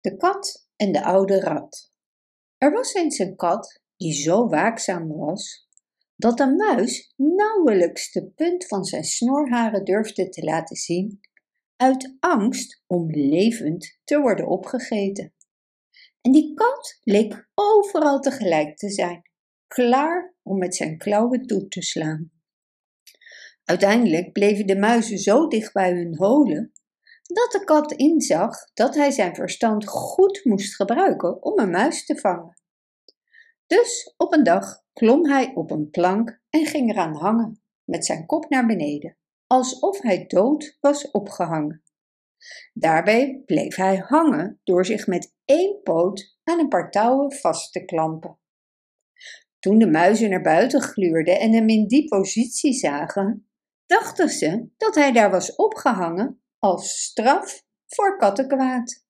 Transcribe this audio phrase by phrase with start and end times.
[0.00, 1.92] De kat en de oude rat.
[2.58, 5.68] Er was eens een kat die zo waakzaam was
[6.16, 11.20] dat de muis nauwelijks de punt van zijn snorharen durfde te laten zien,
[11.76, 15.34] uit angst om levend te worden opgegeten.
[16.20, 19.22] En die kat leek overal tegelijk te zijn,
[19.66, 22.30] klaar om met zijn klauwen toe te slaan.
[23.64, 26.72] Uiteindelijk bleven de muizen zo dicht bij hun holen
[27.28, 32.18] dat de kat inzag dat hij zijn verstand goed moest gebruiken om een muis te
[32.18, 32.60] vangen.
[33.66, 38.26] Dus op een dag klom hij op een plank en ging eraan hangen, met zijn
[38.26, 41.82] kop naar beneden, alsof hij dood was opgehangen.
[42.72, 47.84] Daarbij bleef hij hangen door zich met één poot aan een paar touwen vast te
[47.84, 48.38] klampen.
[49.58, 53.48] Toen de muizen naar buiten gluurden en hem in die positie zagen,
[53.86, 59.04] dachten ze dat hij daar was opgehangen als straf voor kattenkwaad.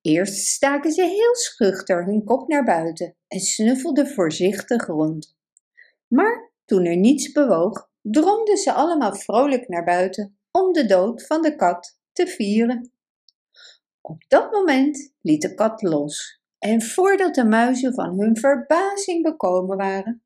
[0.00, 5.36] Eerst staken ze heel schuchter hun kop naar buiten en snuffelden voorzichtig rond.
[6.08, 11.42] Maar toen er niets bewoog, dromden ze allemaal vrolijk naar buiten om de dood van
[11.42, 12.92] de kat te vieren.
[14.00, 19.76] Op dat moment liet de kat los en voordat de muizen van hun verbazing bekomen
[19.76, 20.22] waren,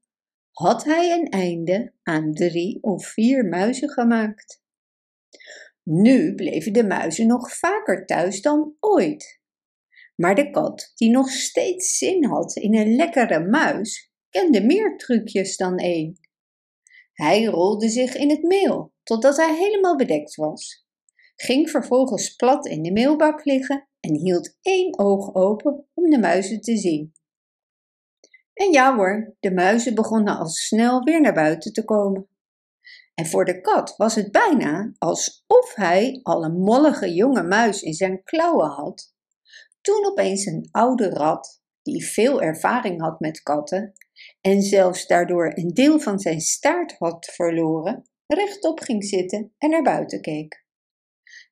[0.52, 4.62] had hij een einde aan drie of vier muizen gemaakt.
[5.92, 9.41] Nu bleven de muizen nog vaker thuis dan ooit.
[10.16, 15.56] Maar de kat, die nog steeds zin had in een lekkere muis, kende meer trucjes
[15.56, 16.19] dan één.
[17.12, 20.86] Hij rolde zich in het meel totdat hij helemaal bedekt was,
[21.36, 26.60] ging vervolgens plat in de meelbak liggen en hield één oog open om de muizen
[26.60, 27.12] te zien.
[28.52, 32.28] En ja hoor, de muizen begonnen al snel weer naar buiten te komen.
[33.20, 37.94] En voor de kat was het bijna alsof hij al een mollige jonge muis in
[37.94, 39.14] zijn klauwen had,
[39.80, 43.92] toen opeens een oude rat, die veel ervaring had met katten
[44.41, 49.82] en zelfs daardoor een deel van zijn staart had verloren, rechtop ging zitten en naar
[49.82, 50.64] buiten keek.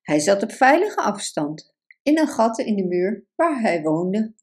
[0.02, 4.34] Hij zat op veilige afstand, in een gat in de muur waar hij woonde.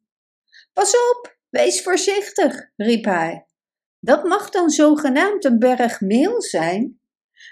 [0.74, 3.46] Pas op, wees voorzichtig, riep hij.
[4.00, 7.00] Dat mag dan zogenaamd een berg meel zijn,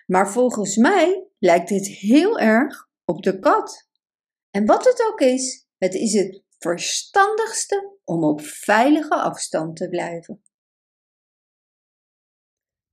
[0.05, 3.89] maar volgens mij lijkt dit heel erg op de kat.
[4.49, 10.43] En wat het ook is, het is het verstandigste om op veilige afstand te blijven.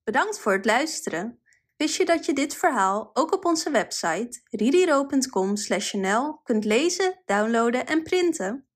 [0.02, 1.42] Bedankt voor het luisteren.
[1.76, 8.02] Wist je dat je dit verhaal ook op onze website ririro.com/nl kunt lezen, downloaden en
[8.02, 8.69] printen?